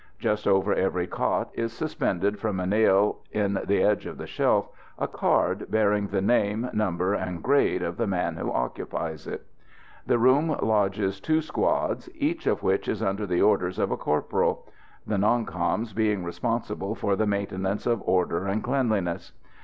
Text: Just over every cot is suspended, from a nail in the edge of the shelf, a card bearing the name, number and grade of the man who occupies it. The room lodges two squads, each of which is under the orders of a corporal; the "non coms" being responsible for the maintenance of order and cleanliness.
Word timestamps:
Just 0.17 0.47
over 0.47 0.73
every 0.73 1.05
cot 1.05 1.51
is 1.53 1.71
suspended, 1.73 2.39
from 2.39 2.59
a 2.59 2.65
nail 2.65 3.17
in 3.31 3.59
the 3.67 3.83
edge 3.83 4.07
of 4.07 4.17
the 4.17 4.25
shelf, 4.25 4.67
a 4.97 5.07
card 5.07 5.69
bearing 5.69 6.07
the 6.07 6.23
name, 6.23 6.67
number 6.73 7.13
and 7.13 7.43
grade 7.43 7.83
of 7.83 7.97
the 7.97 8.07
man 8.07 8.35
who 8.37 8.51
occupies 8.51 9.27
it. 9.27 9.45
The 10.07 10.17
room 10.17 10.57
lodges 10.59 11.19
two 11.21 11.39
squads, 11.43 12.09
each 12.15 12.47
of 12.47 12.63
which 12.63 12.87
is 12.87 13.03
under 13.03 13.27
the 13.27 13.43
orders 13.43 13.77
of 13.77 13.91
a 13.91 13.95
corporal; 13.95 14.65
the 15.05 15.19
"non 15.19 15.45
coms" 15.45 15.93
being 15.93 16.23
responsible 16.23 16.95
for 16.95 17.15
the 17.15 17.27
maintenance 17.27 17.85
of 17.85 18.01
order 18.01 18.47
and 18.47 18.63
cleanliness. 18.63 19.33